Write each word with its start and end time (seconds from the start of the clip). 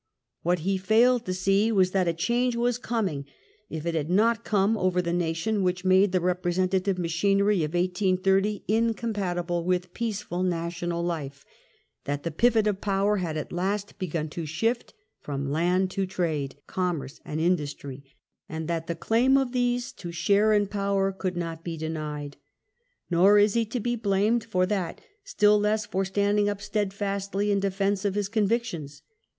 What 0.41 0.61
he 0.61 0.79
failed 0.79 1.27
to 1.27 1.33
see 1.35 1.71
was 1.71 1.91
that 1.91 2.07
a 2.07 2.13
change 2.13 2.55
was 2.55 2.79
coming, 2.79 3.25
if 3.69 3.85
it 3.85 3.93
had 3.93 4.09
not 4.09 4.43
come, 4.43 4.75
over 4.75 4.99
the 4.99 5.13
nation, 5.13 5.61
which 5.61 5.85
made 5.85 6.11
the 6.11 6.19
representative 6.19 6.97
machinery 6.97 7.63
of 7.63 7.75
1830 7.75 8.63
in 8.67 8.95
compatible 8.95 9.63
with 9.63 9.93
peaceful 9.93 10.41
national 10.41 11.03
life; 11.03 11.45
that 12.05 12.23
the 12.23 12.31
pivot 12.31 12.65
of 12.65 12.81
power 12.81 13.17
had 13.17 13.37
at 13.37 13.53
least 13.53 13.99
begun 13.99 14.27
to 14.29 14.47
shift 14.47 14.95
from 15.19 15.51
land 15.51 15.91
to 15.91 16.07
trade, 16.07 16.55
commerce, 16.65 17.19
and 17.23 17.39
industry, 17.39 18.03
and 18.49 18.67
that 18.67 18.87
the 18.87 18.95
claim 18.95 19.37
of 19.37 19.51
these 19.51 19.91
to 19.91 20.11
share 20.11 20.51
in 20.51 20.65
power 20.65 21.11
could 21.11 21.37
not 21.37 21.63
be 21.63 21.77
denied. 21.77 22.37
Nor 23.11 23.37
is 23.37 23.53
he 23.53 23.65
to 23.67 23.79
be 23.79 23.95
blamed 23.95 24.43
for 24.43 24.65
that, 24.65 24.99
still 25.23 25.59
less 25.59 25.85
for 25.85 26.05
standing 26.05 26.49
up 26.49 26.59
steadfastly 26.59 27.51
in 27.51 27.59
defence 27.59 28.03
of 28.03 28.15
his 28.15 28.29
convictions. 28.29 29.03